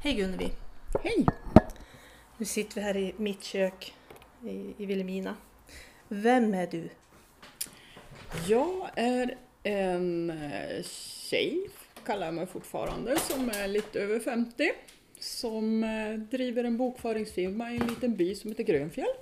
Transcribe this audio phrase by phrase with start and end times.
[0.00, 0.50] Hej Gunnevi!
[1.02, 1.26] Hej!
[2.38, 3.94] Nu sitter vi här i mitt kök
[4.44, 5.36] i, i Vilhelmina.
[6.08, 6.88] Vem är du?
[8.48, 10.82] Jag är en eh,
[11.30, 11.70] tjej,
[12.04, 14.70] kallar jag mig fortfarande, som är lite över 50.
[15.20, 19.14] Som eh, driver en bokföringsfirma i en liten by som heter Grönfjäll.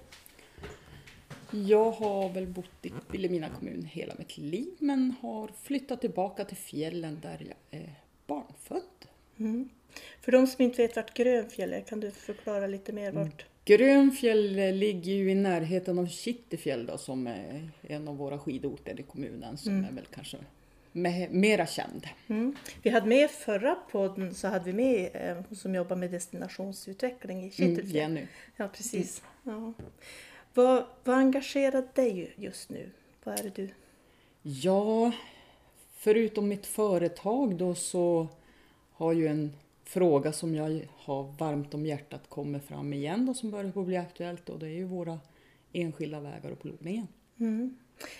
[1.51, 6.57] Jag har väl bott i Vilhelmina kommun hela mitt liv men har flyttat tillbaka till
[6.57, 7.95] fjällen där jag är
[8.27, 9.09] barnfödd.
[9.39, 9.69] Mm.
[10.21, 13.45] För de som inte vet vart Grönfjäll är, kan du förklara lite mer vart?
[13.65, 19.01] Grönfjäll eh, ligger ju i närheten av Kittelfjäll då, som är en av våra skidorter
[19.01, 20.37] i kommunen som är väl kanske
[20.93, 22.07] me- mera känd.
[22.29, 22.57] Mm.
[22.83, 27.39] Vi hade med förra podden så hade vi med eh, hon som jobbar med destinationsutveckling
[27.39, 27.95] i Mm, Kittelfjäll.
[27.97, 28.27] Jenny.
[28.57, 29.23] Ja, precis.
[29.43, 29.73] Ja.
[30.55, 32.91] Vad, vad engagerar dig just nu?
[33.25, 33.69] Vad är det du...
[34.43, 35.13] Ja,
[35.97, 38.29] förutom mitt företag då så
[38.93, 39.53] har ju en
[39.85, 43.97] fråga som jag har varmt om hjärtat kommer fram igen då som börjar på bli
[43.97, 45.21] aktuellt och det är ju våra
[45.73, 47.09] enskilda vägar och plogningen.
[47.41, 47.77] Mm.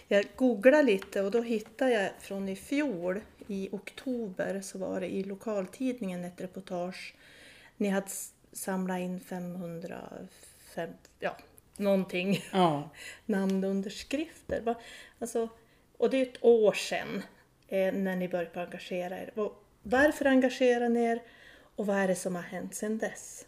[0.09, 5.09] Jag googlade lite och då hittade jag från i fjol i oktober så var det
[5.15, 7.15] i lokaltidningen ett reportage.
[7.77, 8.07] Ni hade
[8.53, 11.37] samlat in 505, ja
[11.77, 12.91] någonting, Ja,
[13.27, 14.61] namnunderskrifter.
[14.61, 14.81] Va-
[15.19, 15.49] Alltså,
[15.99, 17.23] och det är ett år sedan
[17.69, 19.31] eh, när ni började engagera er.
[19.39, 21.23] Och Varför engagerar ni er
[21.77, 23.47] och vad är det som har hänt sedan dess?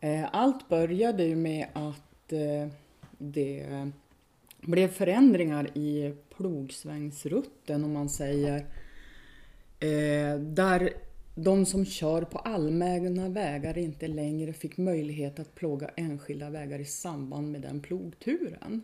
[0.00, 2.68] Eh, allt började ju med att eh,
[3.18, 3.90] det
[4.60, 8.66] blev förändringar i plogsvängsrutten om man säger.
[9.80, 10.92] Eh, där
[11.34, 16.84] de som kör på allmänna vägar inte längre fick möjlighet att plåga enskilda vägar i
[16.84, 18.82] samband med den plogturen.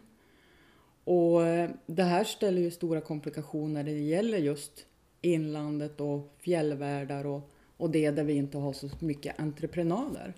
[1.05, 1.41] Och
[1.87, 4.87] det här ställer ju stora komplikationer när det gäller just
[5.21, 10.35] inlandet och fjällvärldar och, och det där vi inte har så mycket entreprenader.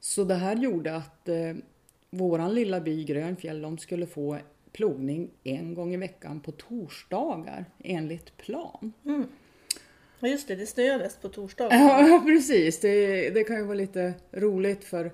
[0.00, 1.54] Så det här gjorde att eh,
[2.10, 4.38] våran lilla by Grönfjäll de skulle få
[4.72, 8.92] plogning en gång i veckan på torsdagar enligt plan.
[10.20, 11.68] Ja just det, det snöades på torsdag.
[11.70, 12.80] Ja, precis.
[12.80, 15.10] Det, det kan ju vara lite roligt för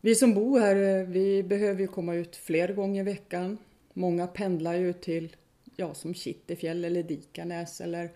[0.00, 3.58] vi som bor här, eh, vi behöver ju komma ut fler gånger i veckan.
[3.92, 5.36] Många pendlar ju till,
[5.76, 8.10] ja, som Kittelfjäll eller Dikanäs eller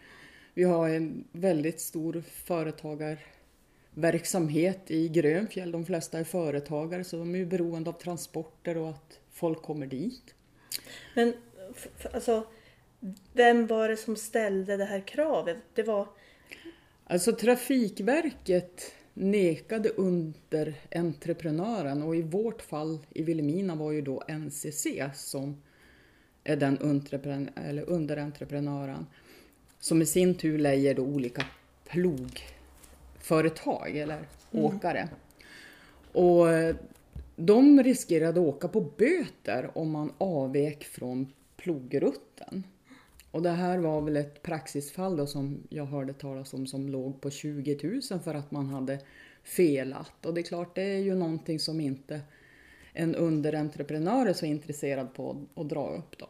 [0.56, 5.72] vi har en väldigt stor företagarverksamhet i Grönfjäll.
[5.72, 9.86] De flesta är företagare så de är ju beroende av transporter och att folk kommer
[9.86, 10.34] dit.
[11.14, 11.34] Men
[12.12, 12.46] alltså,
[13.32, 15.58] vem var det som ställde det här kravet?
[15.74, 16.08] Det var...
[17.04, 25.62] Alltså Trafikverket nekade underentreprenören och i vårt fall i Vilhelmina var ju då NCC som
[26.44, 26.78] är den
[27.86, 29.06] underentreprenören
[29.86, 31.44] som i sin tur lejer då olika
[31.88, 35.08] plogföretag eller åkare.
[36.12, 36.76] Och eh,
[37.36, 42.64] de riskerade att åka på böter om man avvek från plogrutten.
[43.30, 47.20] Och det här var väl ett praxisfall då som jag hörde talas om som låg
[47.20, 48.98] på 20 000 för att man hade
[49.42, 50.26] felat.
[50.26, 52.20] Och det är klart, det är ju någonting som inte
[52.92, 56.28] en underentreprenör är så intresserad på att dra upp då.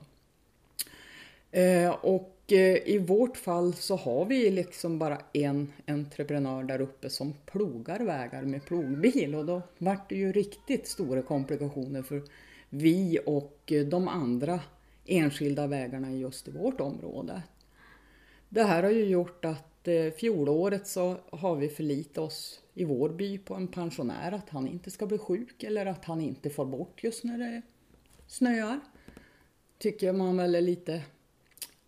[1.60, 7.10] Eh, och Eh, i vårt fall så har vi liksom bara en entreprenör där uppe
[7.10, 12.22] som plogar vägar med plogbil och då vart det ju riktigt stora komplikationer för
[12.70, 14.60] vi och eh, de andra
[15.06, 17.42] enskilda vägarna just i vårt område.
[18.48, 23.08] Det här har ju gjort att eh, fjolåret så har vi förlitat oss i vår
[23.08, 26.64] by på en pensionär att han inte ska bli sjuk eller att han inte får
[26.64, 27.62] bort just när det
[28.26, 28.80] snöar.
[29.78, 31.02] Tycker man väl är lite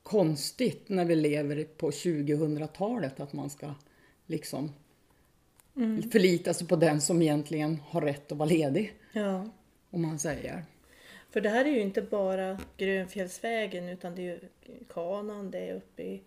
[0.09, 3.75] konstigt när vi lever på 2000-talet att man ska
[4.27, 4.73] liksom
[6.13, 9.51] förlita sig på den som egentligen har rätt att vara ledig, Ja.
[9.91, 10.65] om man säger.
[11.31, 14.39] För det här är ju inte bara Grönfjällsvägen utan det är ju
[14.95, 16.23] Kanan, det är uppe i...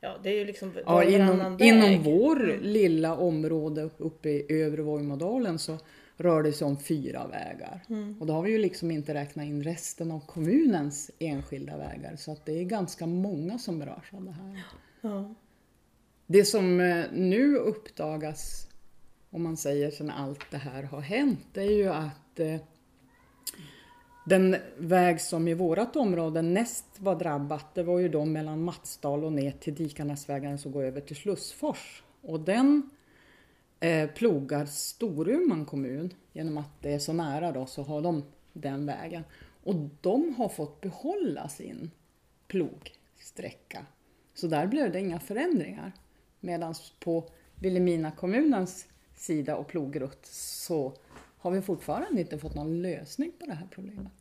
[0.00, 5.58] Ja, det är ju liksom Ja, inom, inom vår lilla område uppe i övre Vojmådalen
[5.58, 5.78] så
[6.16, 7.82] rör det sig om fyra vägar.
[8.20, 12.32] Och då har vi ju liksom inte räknat in resten av kommunens enskilda vägar så
[12.32, 14.64] att det är ganska många som berörs av det här.
[15.00, 15.34] Ja.
[16.26, 18.68] Det som eh, nu uppdagas,
[19.30, 22.56] om man säger sedan allt det här har hänt, det är ju att eh,
[24.26, 29.24] den väg som i vårt område näst var drabbat, det var ju då mellan Matsdal
[29.24, 32.02] och ner till Dikanäsvägen som går över till Slussfors.
[32.22, 32.90] Och den
[33.80, 38.86] eh, plogar Storuman kommun, genom att det är så nära då så har de den
[38.86, 39.24] vägen.
[39.62, 41.90] Och de har fått behålla sin
[42.48, 43.86] plogsträcka.
[44.34, 45.92] Så där blev det inga förändringar.
[46.40, 47.24] Medan på
[47.54, 48.86] Vilhelmina kommunens
[49.16, 50.92] sida och plogrutt så
[51.38, 54.12] har vi fortfarande inte fått någon lösning på det här problemet.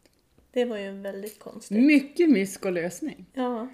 [0.51, 1.83] Det var ju väldigt konstigt.
[1.83, 3.25] Mycket mysk och lösning.
[3.33, 3.67] Ja.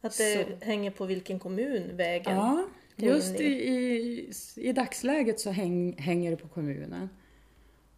[0.00, 0.64] Att det Så.
[0.64, 2.64] hänger på vilken kommun vägen Ja,
[3.02, 7.08] just i, i, i dagsläget så häng, hänger det på kommunen.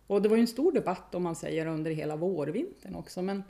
[0.06, 3.42] Och det var ju en stor debatt om man säger under hela vårvintern också men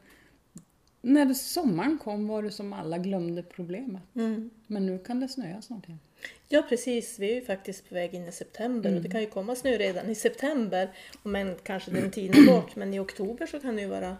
[1.02, 4.02] när sommaren kom var det som alla glömde problemet.
[4.14, 4.50] Mm.
[4.66, 6.00] Men nu kan det snöa snart igen.
[6.48, 9.26] Ja precis, vi är ju faktiskt på väg in i september och det kan ju
[9.26, 10.90] komma snö redan i september.
[11.22, 14.16] Men kanske den tinar bort, men i oktober så kan det ju vara,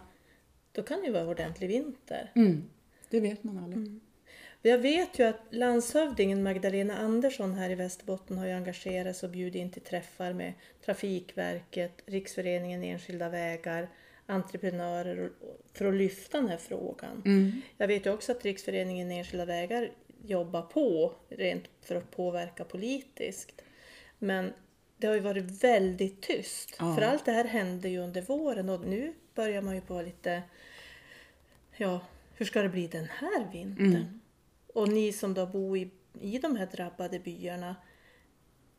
[0.71, 2.31] då kan det ju vara ordentlig vinter.
[2.35, 2.63] Mm.
[3.09, 3.99] Det vet man aldrig.
[4.65, 9.33] Jag vet ju att landshövdingen Magdalena Andersson här i Västerbotten har ju engagerat sig och
[9.33, 10.53] bjudit in till träffar med
[10.85, 13.89] Trafikverket, Riksföreningen Enskilda Vägar,
[14.25, 15.31] entreprenörer
[15.73, 17.21] för att lyfta den här frågan.
[17.25, 17.61] Mm.
[17.77, 19.91] Jag vet ju också att Riksföreningen Enskilda Vägar
[20.25, 23.61] jobbar på rent för att påverka politiskt.
[24.19, 24.53] Men
[24.97, 26.75] det har ju varit väldigt tyst.
[26.79, 26.95] Ja.
[26.95, 30.43] För allt det här hände ju under våren och nu börjar man ju på lite,
[31.77, 32.01] ja,
[32.35, 34.19] hur ska det bli den här vintern?
[34.73, 35.91] Och ni som då bor i,
[36.21, 37.75] i de här drabbade byarna,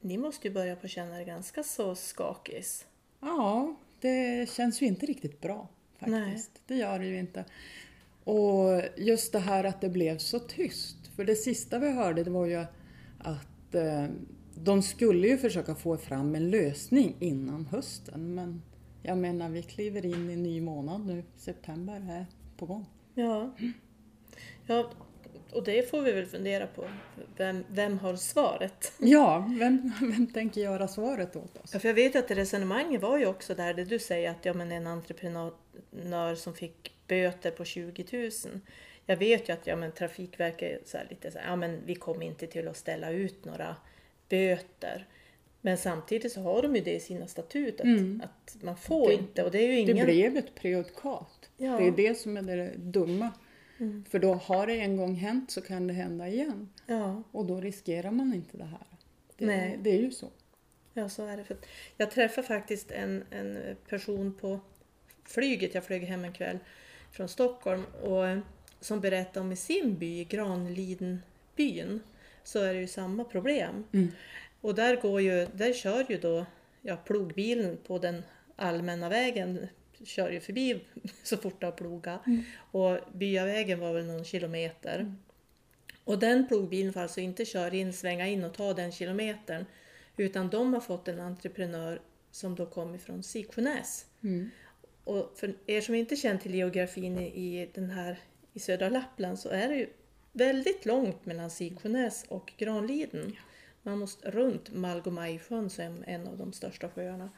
[0.01, 2.87] ni måste ju börja på känna det ganska så skakis.
[3.21, 5.69] Ja, det känns ju inte riktigt bra
[5.99, 6.25] Nej.
[6.25, 6.63] faktiskt.
[6.67, 7.45] Det gör det ju inte.
[8.25, 10.97] Och just det här att det blev så tyst.
[11.17, 12.67] För det sista vi hörde det var ju
[13.19, 14.07] att eh,
[14.55, 18.35] de skulle ju försöka få fram en lösning innan hösten.
[18.35, 18.63] Men
[19.03, 21.25] jag menar, vi kliver in i en ny månad nu.
[21.37, 22.27] September är
[22.57, 22.87] på gång.
[23.15, 23.55] Ja.
[24.67, 24.91] ja,
[25.55, 26.85] och det får vi väl fundera på.
[27.37, 28.93] Vem, vem har svaret?
[28.99, 31.71] Ja, vem, vem tänker göra svaret åt oss?
[31.73, 34.55] Ja, för jag vet att resonemanget var ju också där det du säger att ja,
[34.55, 38.31] men en entreprenör som fick böter på 20 000.
[39.07, 42.27] Jag vet ju att ja, men Trafikverket så lite så här, ja men vi kommer
[42.27, 43.77] inte till att ställa ut några
[44.29, 45.07] böter.
[45.61, 47.87] Men samtidigt så har de ju det i sina statut att,
[48.25, 50.07] att man får Det- inte och det är ju Det ingen...
[50.07, 51.51] blev ett prejudikat.
[51.57, 51.77] Ja.
[51.79, 53.31] Det är det som är det dumma.
[54.09, 56.69] För då har det en gång hänt så kan det hända igen.
[56.87, 58.87] Ja, Och då riskerar man inte det här.
[59.37, 59.79] Det, Nej.
[59.83, 60.31] det är ju så.
[60.95, 61.45] ja, så är det.
[61.45, 61.57] För
[61.97, 64.61] jag träffade faktiskt en, en person på
[65.25, 66.59] flyget, jag flög hem en kväll
[67.13, 68.39] från Stockholm och eh,
[68.81, 72.01] som berättade om i sin by, Granlidenbyn,
[72.45, 73.85] så är det ju samma problem.
[73.93, 74.13] Mm.
[74.61, 76.47] Och där, går ju, där kör ju då
[76.83, 78.23] ja, plogbilen på den
[78.57, 79.69] allmänna vägen,
[80.05, 80.81] kör ju förbi
[81.23, 82.21] så fort det har plogat.
[82.73, 85.15] Och byavägen var väl någon kilometer.
[86.05, 89.65] Och den plogbilen får alltså inte köra in, svänga in och ta den kilometern.
[90.17, 94.07] Utan de har fått en entreprenör som då kom ifrån Siksjönäs.
[94.23, 94.51] Mm.
[95.05, 98.19] Och för er som inte känner till geografin i, i den här
[98.53, 99.89] i södra Lappland så är det ju
[100.33, 103.37] väldigt långt mellan Siksjönäs och Granliden.
[103.83, 107.31] Man måste runt Malgomajsjön som är en av de största sjöarna.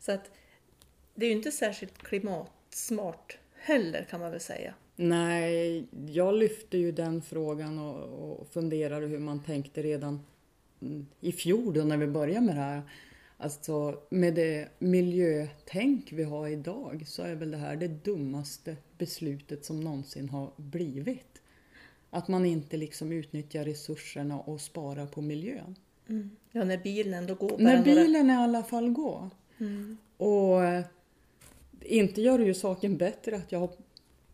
[0.00, 0.30] Så att
[1.14, 4.74] det är ju inte särskilt klimatsmart heller kan man väl säga.
[4.96, 10.20] Nej, jag lyfte ju den frågan och, och funderade hur man tänkte redan
[10.82, 12.82] mm, i fjol då när vi började med det här.
[13.36, 19.64] Alltså med det miljötänk vi har idag så är väl det här det dummaste beslutet
[19.64, 21.42] som någonsin har blivit.
[22.10, 25.74] Att man inte liksom utnyttjar resurserna och sparar på miljön.
[26.52, 27.82] Ja, när bilen ändå går När några...
[27.82, 29.30] bilen i alla fall går.
[30.16, 30.84] Och eh,
[31.84, 33.70] inte gör det ju saken bättre att jag har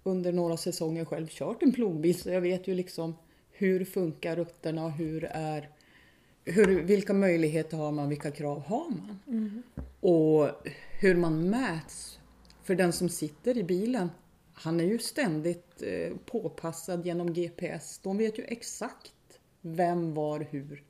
[0.03, 3.17] under några säsonger själv kört en plogbil så jag vet ju liksom
[3.51, 5.69] hur funkar rutterna och hur är
[6.45, 9.19] hur, vilka möjligheter har man, vilka krav har man?
[10.01, 10.49] Och
[11.01, 12.19] hur man mäts.
[12.63, 14.11] För den som sitter i bilen,
[14.53, 17.99] han är ju ständigt eh, påpassad genom GPS.
[17.99, 20.85] De vet ju exakt vem, var, hur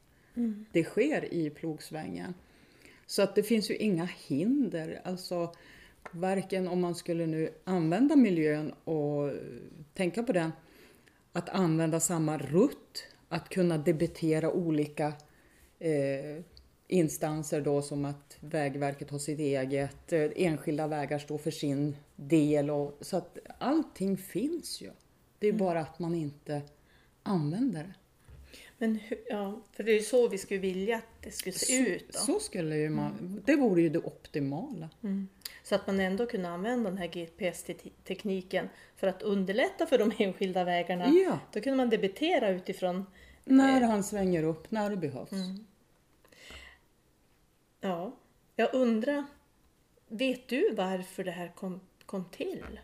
[0.73, 2.35] det sker i plogsvängen.
[3.07, 5.01] Så att det finns ju inga hinder.
[5.05, 5.55] Alltså
[6.13, 9.33] varken om man skulle nu använda miljön och
[9.95, 10.53] tänka på den,
[11.33, 15.13] att använda samma rutt, att kunna debitera olika
[15.79, 16.45] eh,
[16.89, 22.71] instanser då som att Vägverket har sitt eget, eh, enskilda vägar står för sin del
[22.71, 24.91] och så att allting finns ju.
[25.39, 26.63] Det är bara att man inte
[27.23, 27.95] använder det.
[28.83, 31.79] Men hur, ja, för det är ju så vi skulle vilja att det skulle se
[31.79, 32.13] ut.
[32.13, 32.19] Då.
[32.19, 34.91] Så skulle ju man, det vore ju det optimala.
[35.63, 40.65] Så att man ändå kunde använda den här GPS-tekniken för att underlätta för de enskilda
[40.65, 41.09] vägarna.
[41.09, 41.39] Ja.
[41.53, 43.07] Då kunde man debitera utifrån,
[43.45, 45.31] När han svänger upp, när det behövs.
[47.81, 48.17] ja,
[48.57, 49.25] jag undrar,
[50.09, 52.81] vet du varför det här kom, kom till?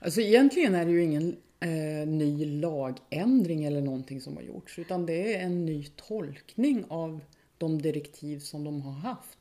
[0.00, 5.06] Alltså egentligen är det ju ingen eh, ny lagändring eller någonting som har gjorts utan
[5.06, 7.20] det är en ny tolkning av
[7.58, 9.38] de direktiv som de har haft.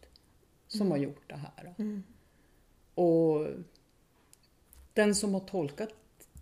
[0.68, 1.74] som har gjort det här.
[1.78, 2.04] Mm.
[2.96, 3.48] Och
[4.94, 5.90] den som har tolkat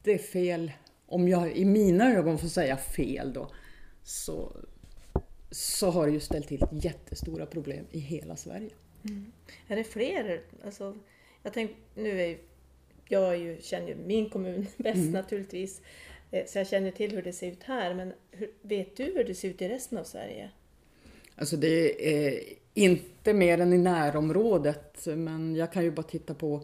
[0.03, 0.71] det fel,
[1.05, 3.51] om jag i mina ögon får säga fel då,
[4.03, 4.51] så,
[5.51, 8.69] så har det ju ställt till jättestora problem i hela Sverige.
[9.67, 10.41] Är det fler?
[10.65, 10.95] Alltså,
[11.43, 12.37] jag tänk, nu är
[13.09, 15.81] jag ju, känner ju min kommun bäst naturligtvis.
[16.31, 17.93] Eh, Så jag känner till hur det ser ut här.
[17.93, 20.49] Men hur, vet du hur det ser ut i resten av Sverige?
[21.35, 22.39] Alltså det är
[22.73, 26.61] inte mer än i närområdet, men jag kan ju bara titta på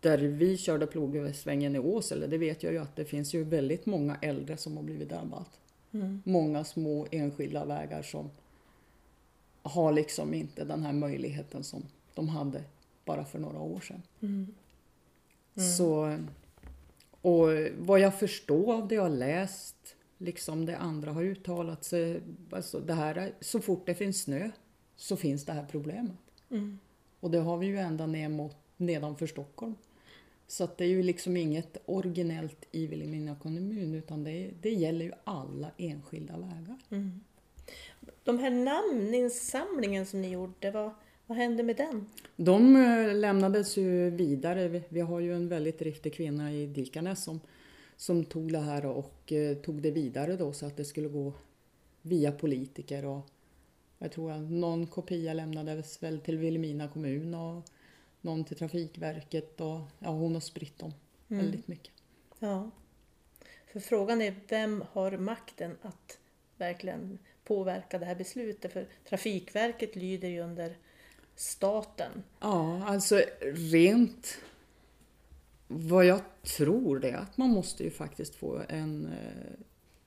[0.00, 3.86] där vi körde plogsvängen i Åsele, det vet jag ju att det finns ju väldigt
[3.86, 5.50] många äldre som har blivit drabbat.
[6.24, 8.30] Många små enskilda vägar som
[9.62, 11.82] har liksom inte den här möjligheten som
[12.14, 12.62] de hade
[13.04, 14.02] bara för några år sedan.
[15.56, 16.18] Så,
[17.20, 17.48] och
[17.78, 22.20] vad jag förstår av det jag läst, liksom det andra har uttalat sig,
[22.50, 24.50] alltså det här är, så fort det finns snö
[24.96, 26.16] så finns det här problemet.
[27.20, 29.74] Och det har vi ju ända ner mot, nedanför Stockholm.
[30.46, 35.04] Så att det är ju liksom inget originellt i Vilhelmina kommun utan det, det gäller
[35.04, 36.78] ju alla enskilda vägar.
[38.24, 40.90] De här namninsamlingen som ni gjorde, vad,
[41.26, 42.06] vad hände med den?
[42.36, 44.82] De eh, lämnades ju vidare.
[44.88, 47.40] Vi- har ju en väldigt driftig kvinna i Dikanäs som,
[47.96, 51.32] som tog det här och eh, tog det vidare då så att det skulle gå
[52.02, 53.26] via politiker och
[53.98, 57.62] jag tror att någon kopia lämnades väl till Vilhelmina kommun och
[58.20, 60.92] någon till Trafikverket och ja, hon har spritt dem
[61.28, 61.92] väldigt mycket.
[62.38, 62.70] Ja.
[63.72, 66.18] För frågan är, vem har makten att
[66.56, 68.72] verkligen påverka det här beslutet?
[68.72, 70.76] För Trafikverket lyder ju under
[71.36, 72.22] staten.
[72.40, 74.38] Ja, alltså rent
[75.68, 79.52] vad jag tror det är att man måste ju faktiskt få en eh,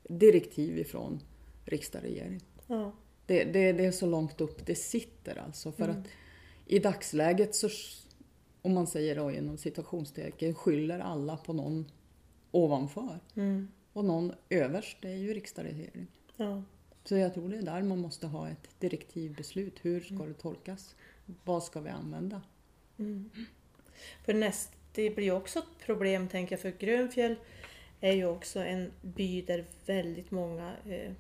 [0.10, 1.20] direktiv ifrån
[1.66, 2.42] riksdag regering.
[2.68, 2.92] Ja.
[3.26, 5.72] Det, det, det är så långt upp det sitter alltså.
[5.72, 6.08] För att
[6.66, 7.70] i dagsläget så,
[8.62, 11.92] om man säger då inom citationstecken, skyller alla på någon
[12.52, 13.20] ovanför.
[13.36, 13.68] Mm.
[13.94, 16.08] Och någon överst, det är ju riksdag regering.
[16.36, 16.64] ja.
[17.04, 19.74] Så jag tror det är där man måste ha ett direktivbeslut.
[19.82, 20.96] Hur ska det tolkas?
[21.44, 22.42] Vad ska vi använda?
[24.26, 27.36] För näst, det blir också ett problem tänker jag, för Grönfjäll
[28.02, 31.12] är ju också en by där väldigt många eh,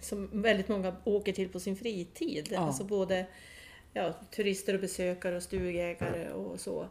[0.00, 2.48] som väldigt många åker till på sin fritid.
[2.50, 2.58] Ja.
[2.58, 3.26] Alltså både
[3.92, 6.88] ja, turister och besökare och stugägare och så.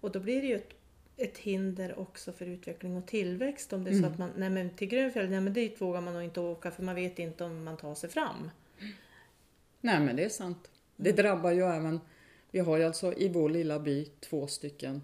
[0.00, 0.74] Och då blir det ju ett,
[1.16, 4.70] ett hinder också för utveckling och tillväxt om det är så att man, nej men
[4.70, 7.64] till Grönfjäll, nej men dit vågar man nog inte åka för man vet inte om
[7.64, 8.50] man tar sig fram.
[9.80, 10.70] Nej men det är sant.
[10.96, 12.00] Det drabbar ju även,
[12.50, 15.02] vi har ju alltså i vår lilla by två stycken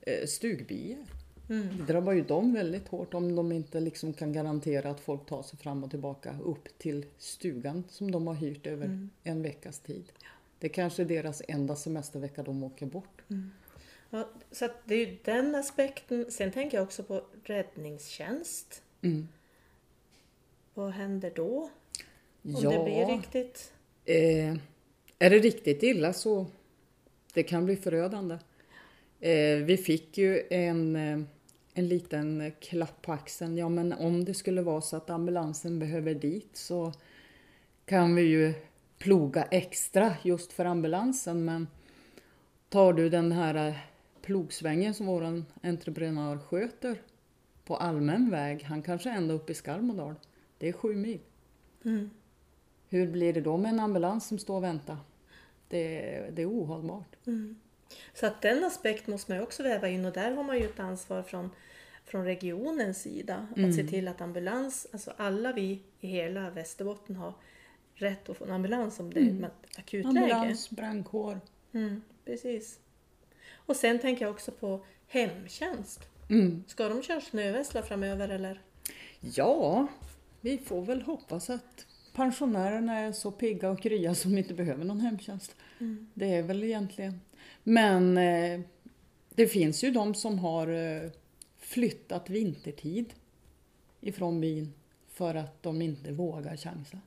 [0.00, 1.06] eh, stugbyar.
[1.46, 5.42] Det drabbar ju dem väldigt hårt om de inte liksom kan garantera att folk tar
[5.42, 10.12] sig fram och tillbaka upp till stugan som de har hyrt över en veckas tid.
[10.58, 13.22] Det kanske är deras enda semestervecka de åker bort.
[14.10, 16.30] Ja, så det är ju den aspekten.
[16.30, 18.82] Sen tänker jag också på räddningstjänst.
[19.02, 19.28] Mm.
[20.74, 21.70] Vad händer då?
[22.42, 22.70] Om Ja.
[22.70, 23.72] det blir riktigt...
[24.04, 24.56] Eh,
[25.22, 26.46] är det riktigt illa så
[27.34, 28.38] det kan bli förödande.
[29.20, 31.20] Eh, vi fick ju en, eh,
[31.74, 33.56] en liten klapp på axeln.
[33.56, 36.92] Ja, men om det skulle vara så att ambulansen behöver dit så
[37.84, 38.54] kan vi ju
[38.98, 41.44] ploga extra just för ambulansen.
[41.44, 41.66] Men
[42.68, 43.76] tar du den här eh,
[44.22, 47.02] plogsvängen som vår entreprenör sköter
[47.64, 50.14] på allmän väg, han kanske ända upp i Skarmodal.
[50.58, 51.20] Det är sju mil.
[52.88, 54.96] Hur blir det då med en ambulans som står och väntar?
[55.70, 57.16] Det, det är ohållbart.
[58.14, 60.64] Så att den aspekten måste man ju också väva in och där har man ju
[60.64, 61.50] ett ansvar från,
[62.04, 63.48] från regionens sida.
[63.56, 67.34] Att se till att ambulans, alltså alla vi i hela Västerbotten har
[67.94, 70.18] rätt att få en ambulans om det är ett akutläge.
[70.18, 71.40] Ambulans, brandkår.
[71.72, 72.78] Mm, precis.
[73.54, 76.00] Och sen tänker jag också på hemtjänst.
[76.30, 76.64] Mm.
[76.66, 78.62] Ska de köra snöväxlar framöver eller?
[79.20, 79.86] Ja,
[80.40, 85.00] vi får väl hoppas att pensionärerna är så pigga och krya som inte behöver någon
[85.00, 85.56] hemtjänst.
[86.14, 87.20] Det är väl egentligen.
[87.62, 88.60] Men eh,
[89.34, 91.10] det finns ju de som har eh,
[91.58, 93.14] flyttat vintertid
[94.00, 94.72] ifrån byn
[95.08, 96.98] för att de inte vågar chansa.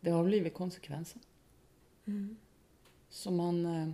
[0.00, 1.22] Det har blivit konsekvensen.
[3.10, 3.90] Så man, eh,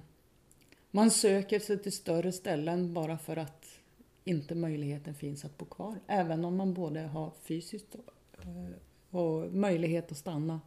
[0.90, 3.66] man söker sig till större ställen bara för att
[4.24, 6.00] inte möjligheten finns att bo kvar.
[6.06, 7.96] Även om man både har fysiskt
[9.10, 10.60] och, möjlighet att stanna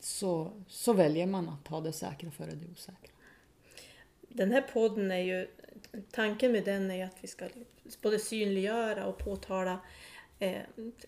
[0.00, 3.12] så, så väljer man att ta det säkra före det osäkra.
[4.28, 5.48] Den här podden är ju,
[6.10, 7.48] tanken med den är ju att vi ska
[8.02, 9.80] både synliggöra och påtala
[10.38, 10.62] eh,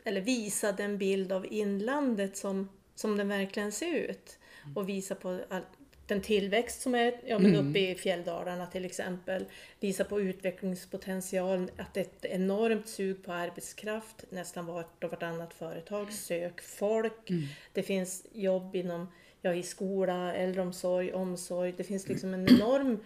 [0.05, 4.39] eller visa den bild av inlandet som, som den verkligen ser ut.
[4.75, 5.63] Och visa på all,
[6.09, 9.45] den tillväxt som är ja, men uppe i fjälldalarna till exempel.
[9.81, 14.25] Visar på utvecklingspotential, att det är ett enormt sug på arbetskraft.
[14.31, 17.31] Nästan vart och vartannat företag sök folk.
[17.73, 19.13] Det finns jobb inom
[19.43, 21.75] ja, i skola, äldreomsorg, omsorg.
[21.77, 22.99] Det finns liksom en enorm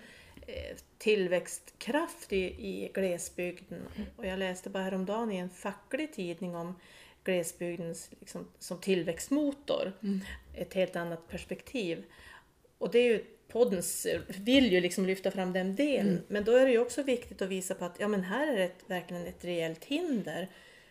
[0.47, 3.83] eh, tillväxtkraft i, i glesbygden.
[4.17, 6.75] Och jag läste bara häromdagen i en facklig tidning om
[7.25, 9.93] glesbygdens liksom, som tillväxtmotor.
[10.55, 12.05] Ett helt annat perspektiv.
[12.83, 16.23] Och det är ju poddens vill ju liksom lyfta fram den delen.
[16.29, 18.57] Men då är det ju också viktigt att visa på att ja, men här är
[18.57, 20.49] det ett, verkligen ett reellt hinder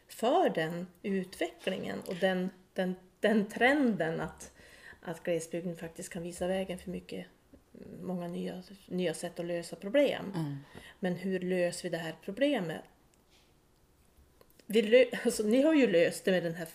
[0.08, 4.52] för den utvecklingen och den, den, den trenden att,
[5.02, 7.26] att glesbygden faktiskt kan visa vägen för mycket
[8.02, 10.34] många nya, nya sätt att lösa problem.
[11.00, 12.82] Men hur löser vi det här problemet?
[14.66, 16.68] Vi lö, alltså, ni har ju löst det med den här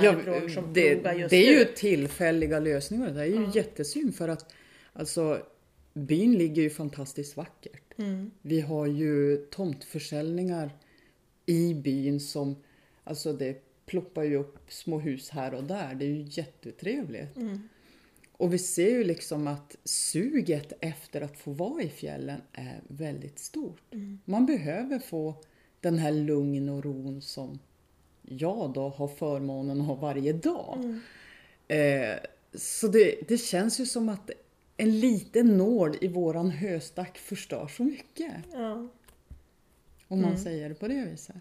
[0.00, 1.58] farbrorn som det, plogar just det är nu.
[1.58, 3.10] ju tillfälliga lösningar.
[3.10, 4.52] Det är ju jättesynd för att
[4.92, 5.42] alltså,
[5.94, 7.98] byn ligger ju fantastiskt vackert.
[7.98, 8.30] Mm.
[8.42, 10.70] Vi har ju tomtförsäljningar
[11.46, 12.56] i byn som,
[13.04, 15.94] alltså det ploppar ju upp små hus här och där.
[15.94, 17.36] Det är ju jättetrevligt.
[17.36, 17.68] Mm.
[18.32, 23.38] Och vi ser ju liksom att suget efter att få vara i fjällen är väldigt
[23.38, 23.80] stort.
[24.24, 25.34] Man behöver få
[25.80, 27.58] den här lugn och ron som
[28.22, 31.00] jag då har förmånen att ha varje dag.
[31.68, 32.16] Eh,
[32.54, 34.30] så det, det känns ju som att
[34.76, 38.32] en liten nål i våran höstack förstör så mycket.
[38.52, 38.88] Ja.
[40.08, 41.36] Om man säger det på det viset.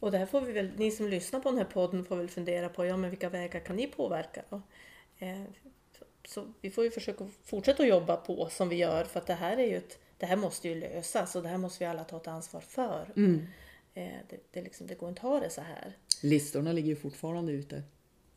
[0.00, 2.28] Och det här får vi väl, ni som lyssnar på den här podden får väl
[2.28, 4.62] fundera på, ja men vilka vägar kan ni påverka då?
[5.18, 5.42] Eh,
[6.24, 9.34] så, vi får ju försöka fortsätta att jobba på som vi gör för att det
[9.34, 12.04] här är ju ett, det här måste ju lösas och det här måste vi alla
[12.04, 13.12] ta ett ansvar för.
[13.16, 13.44] Eh,
[13.94, 14.10] det,
[14.50, 15.96] det, liksom, det går inte att ha det så här.
[16.22, 17.82] Listorna ligger ju fortfarande ute.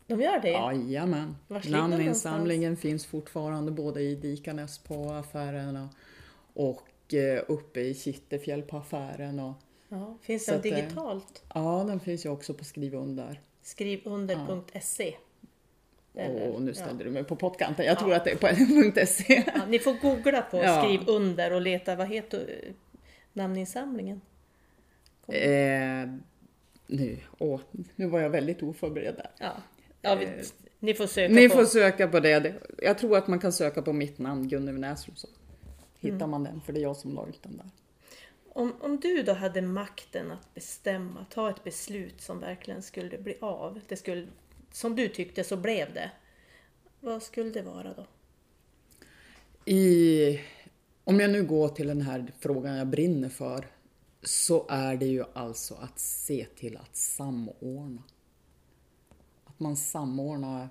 [0.08, 0.50] De gör det?
[0.52, 1.36] Jajamän.
[1.70, 5.90] Namninsamlingen finns fortfarande både i Dikanäs på affärerna
[6.53, 9.40] och eh, uppe i Kittelfjäll på affären.
[9.40, 9.53] Och,
[9.90, 11.44] Ja, finns den eh, digitalt?
[11.53, 13.42] ja, den finns ju också på Skriv under.
[13.62, 15.16] Skrivunder.se.
[16.16, 16.84] Eller, Och nu ja.
[16.84, 17.86] ställde du mig på pottkanten.
[17.86, 18.18] Jag tror Ja.
[18.18, 18.36] att det är
[19.00, 19.44] på .se.
[19.56, 20.82] Ja, ni får googla på Ja.
[20.84, 22.74] skriv under och leta, vad heter eh,
[23.34, 24.22] namninsamlingen?
[25.27, 26.09] Eh,
[26.88, 27.59] nu, åh,
[27.96, 29.29] nu var jag väldigt oförberedd där.
[29.40, 29.53] Ja,
[30.01, 30.27] ja vi,
[30.79, 31.55] ni får söka Ni på.
[31.55, 32.40] får söka på det.
[32.40, 35.27] Det- Jag tror att man kan söka på mitt namn, Gunnel Näsrum, så
[36.00, 36.29] hittar Mm.
[36.29, 37.66] man den, för det är jag som la ut den där.
[38.50, 43.38] Om, om du då hade makten att bestämma, ta ett beslut som verkligen skulle bli
[43.42, 44.27] av, det skulle,
[44.72, 46.11] som du tyckte så blev det.
[47.00, 48.05] Vad skulle det vara då?
[49.72, 50.40] I,
[51.03, 53.66] om jag nu går till den här frågan jag brinner för,
[54.27, 58.03] så är det ju alltså att se till att samordna.
[59.46, 60.70] Att man samordnar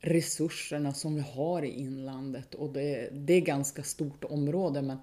[0.00, 4.98] resurserna som vi har i inlandet och det, det är ganska stort område men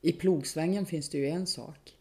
[0.00, 1.96] i plogsvängen finns det ju en sak.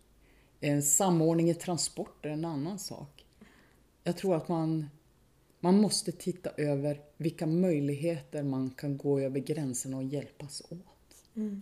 [0.59, 3.25] En samordning i transporter är en annan sak.
[4.03, 4.89] Jag tror att man,
[5.59, 11.25] man måste titta över vilka möjligheter man kan gå över gränserna och hjälpas åt.
[11.35, 11.61] Mm.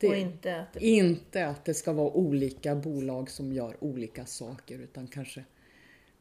[0.00, 4.26] Det, Och inte att det, inte att det ska vara olika bolag som gör olika
[4.26, 5.44] saker utan kanske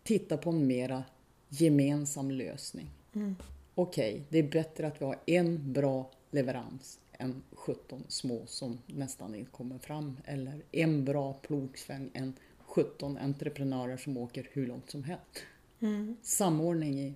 [0.03, 1.03] titta på en mera
[1.49, 2.89] gemensam lösning.
[3.75, 9.35] Okej, det är bättre att vi har en bra leverans än 17 små som nästan
[9.35, 15.03] inte kommer fram eller en bra plogsväng än 17 entreprenörer som åker hur långt som
[15.03, 15.43] helst.
[16.21, 17.15] Samordning i,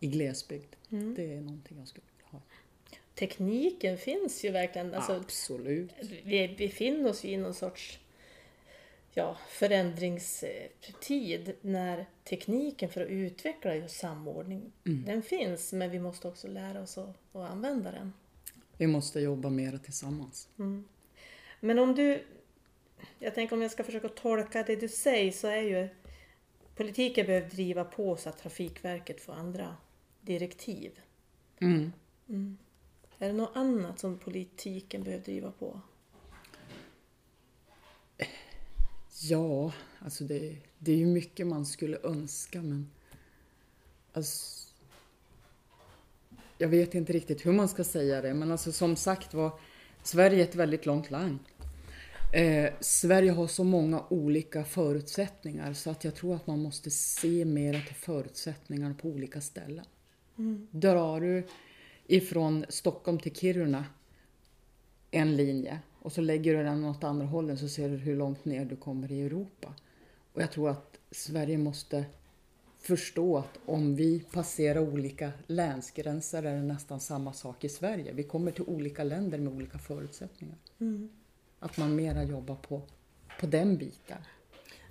[0.00, 2.06] i glesbygd, det är någonting jag skulle.
[3.16, 4.94] Tekniken finns ju verkligen.
[4.94, 5.92] Alltså, Absolut.
[6.24, 7.98] vi befinner oss ju i någon sorts
[9.14, 14.72] ja, förändringstid när tekniken för att utveckla just samordning,
[15.06, 15.72] den finns.
[15.72, 18.12] Men vi måste också lära oss att, att använda den.
[18.76, 20.48] Vi måste jobba mera tillsammans.
[21.60, 22.24] Men om du,
[23.18, 25.88] jag tänker om jag ska försöka tolka det du säger så är ju
[26.76, 29.76] politiken behöver driva på så att Trafikverket får andra
[30.20, 31.00] direktiv.
[31.60, 31.92] Mm.
[33.18, 35.80] Är det något annat som politiken behöver driva på?
[39.22, 42.90] Ja, alltså det, det är ju mycket man skulle önska men...
[44.12, 44.66] Alltså,
[46.58, 49.60] jag vet inte riktigt hur man ska säga det men alltså som sagt var
[50.02, 51.38] Sverige är ett väldigt långt land.
[52.34, 57.44] Eh, Sverige har så många olika förutsättningar så att jag tror att man måste se
[57.44, 59.84] mera till förutsättningarna på olika ställen.
[60.70, 61.46] Drar du
[62.06, 63.84] ifrån Stockholm till Kiruna
[65.10, 68.44] en linje och så lägger du den åt andra hållet så ser du hur långt
[68.44, 69.74] ner du kommer i Europa.
[70.32, 72.04] Och jag tror att Sverige måste
[72.78, 78.12] förstå att om vi passerar olika länsgränser är det nästan samma sak i Sverige.
[78.12, 80.56] Vi kommer till olika länder med olika förutsättningar.
[80.78, 81.08] Mm.
[81.58, 82.82] Att man mera jobbar på,
[83.40, 84.18] på den biten.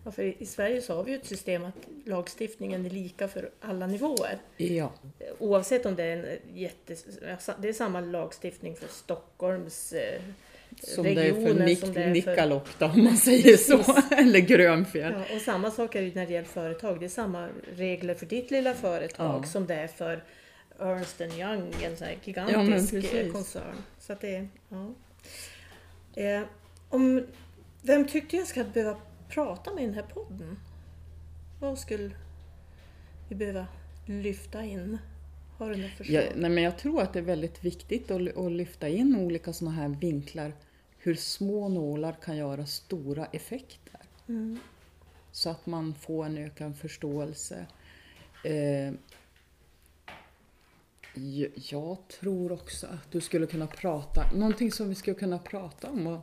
[0.06, 3.50] Ja, för i Sverige så har vi ju ett system att lagstiftningen är lika för
[3.62, 4.38] alla nivåer.
[4.58, 4.94] Ja,
[5.40, 6.96] Oavsett om det är en jätte...
[7.62, 10.22] Det är samma lagstiftning för Stockholms eh,
[10.84, 12.10] som det är för för...
[12.10, 13.84] Nikkaluokta då, om man säger så.
[14.16, 15.14] Eller Grönfjäll.
[15.30, 17.00] Ja, och samma sak är det när det gäller företag.
[17.00, 19.48] Det är samma regler för ditt lilla företag Ja.
[19.48, 20.24] som det är för
[20.80, 23.34] Ernst Young, en sån här Ja, gigantisk eh, precis.
[23.34, 23.76] koncern.
[24.00, 24.94] Så att det, ja.
[26.22, 26.42] eh,
[26.90, 27.28] om,
[27.82, 28.98] vem tyckte jag ska behöva
[29.30, 30.60] prata med i den här podden?
[31.60, 32.12] Vad skulle
[33.30, 33.68] vi behöva
[34.06, 34.98] lyfta in?
[35.58, 36.24] Har du något förslag?
[36.24, 39.54] Ja, nej, men jag tror att det är väldigt viktigt att, att lyfta in olika
[39.54, 40.54] sådana här vinklar.
[40.98, 44.02] Hur små nålar kan göra stora effekter.
[44.28, 44.60] Mm.
[45.32, 47.66] Så att man får en ökad förståelse.
[48.44, 48.94] Eh,
[51.56, 56.08] jag tror också att du skulle kunna prata, någonting som vi skulle kunna prata om
[56.08, 56.20] och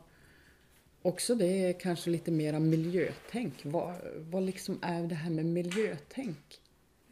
[1.03, 3.55] också det är kanske lite mera miljötänk.
[3.63, 3.95] Vad,
[4.31, 6.61] vad liksom är det här med miljötänk?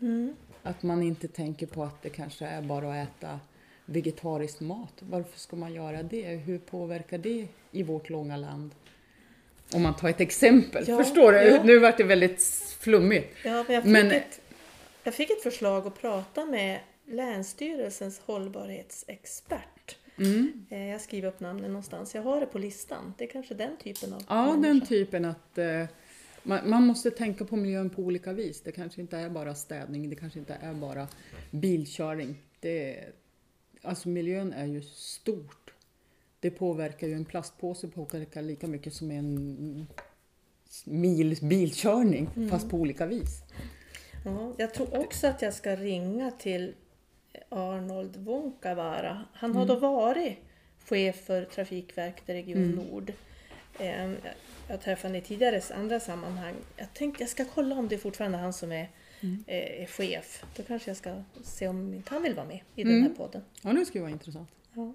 [0.01, 0.37] Mm.
[0.63, 3.41] Att man inte tänker på att det kanske är bara att äta
[3.85, 4.93] vegetarisk mat.
[5.01, 6.27] Varför ska man göra det?
[6.27, 8.71] Hur påverkar det i vårt långa land?
[9.75, 10.85] Om man tar ett exempel.
[10.89, 11.39] Ja, Förstår du?
[11.39, 11.63] ja.
[11.65, 12.43] Nu vart det väldigt
[12.81, 13.37] flummigt.
[13.45, 14.41] Ja, men jag fick, Men- ett,
[15.05, 19.80] jag fick ett förslag att prata med Länsstyrelsens hållbarhetsexpert.
[20.21, 20.67] Mm.
[20.71, 22.15] Eh, Jag skriver upp namnen någonstans.
[22.15, 23.15] Jag har det på listan.
[23.19, 24.87] Det är kanske den typen av Ja, den människa.
[24.87, 25.85] typen att eh,
[26.43, 28.61] man, man måste tänka på miljön på olika vis.
[28.61, 31.09] Det kanske inte är bara städning, det kanske inte är bara
[31.51, 32.43] bilkörning.
[32.61, 33.05] Det,
[33.83, 35.73] alltså miljön är ju stort.
[36.41, 39.87] Det påverkar ju en plastpåse påverkar lika mycket som en
[40.85, 43.43] mil bilkörning, fast på olika vis.
[44.25, 46.75] Ja, jag tror också att jag ska ringa till
[47.49, 49.25] Arnold Vonkavara.
[49.33, 50.39] Han har då varit
[50.85, 53.13] chef för Trafikverket i Region Nord.
[53.79, 54.11] Eh,
[54.69, 56.55] jag- träffade honom i tidigare andra sammanhang.
[56.77, 58.89] Jag tänkte jag ska kolla om det är fortfarande han som är,
[59.47, 60.45] eh, är chef.
[60.57, 63.43] Då kanske jag ska se om inte han vill vara med i den här podden.
[63.63, 64.51] Ja, det skulle vara intressant.
[64.75, 64.93] Ja.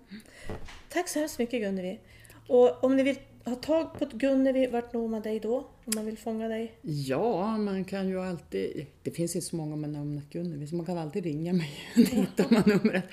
[0.89, 1.99] Tack så hemskt mycket Gunnevi.
[2.47, 5.57] Och om ni vill ha tag på Gunnevi, vart når man dig då?
[5.57, 6.71] Om man vill fånga dig?
[6.81, 8.85] Ja, man kan ju alltid...
[9.03, 11.71] Det finns inte så många med namnet Gunnevi, så man kan alltid ringa mig.
[11.95, 13.03] Då hittar man numret.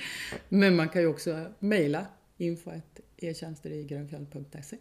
[0.48, 2.06] Men man kan ju också mejla
[2.38, 4.76] info.e-tjänster i grönfjäll.se.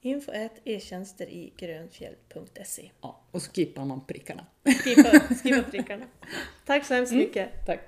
[0.00, 0.32] Info
[0.64, 2.90] e-tjänster i grönfjäll.se.
[3.00, 4.46] Ja, och så skippar man prickarna.
[5.38, 6.06] Skriv upp prickarna.
[6.66, 7.66] Tack så hemskt mycket.
[7.66, 7.80] Tack.